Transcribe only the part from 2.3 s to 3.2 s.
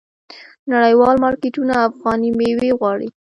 میوې غواړي.